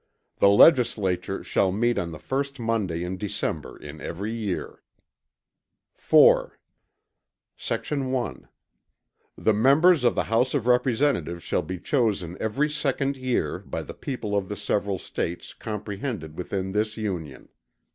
The 0.39 0.49
Legislature 0.49 1.43
shall 1.43 1.71
meet 1.71 1.99
on 1.99 2.09
the 2.11 2.17
first 2.17 2.59
Monday 2.59 3.03
in 3.03 3.17
December 3.17 3.77
in 3.77 4.01
every 4.01 4.33
year. 4.33 4.81
IV 5.95 6.57
Sect. 7.55 7.91
1. 7.91 8.47
The 9.37 9.53
Members 9.53 10.03
of 10.03 10.15
the 10.15 10.23
House 10.23 10.55
of 10.55 10.65
Representatives 10.65 11.43
shall 11.43 11.61
be 11.61 11.77
chosen 11.79 12.35
every 12.39 12.67
second 12.71 13.15
year, 13.15 13.59
by 13.59 13.83
the 13.83 13.93
people 13.93 14.35
of 14.35 14.49
the 14.49 14.57
several 14.57 14.97
States 14.97 15.53
comprehended 15.53 16.35
within 16.35 16.71
this 16.71 16.97
Union. 16.97 17.49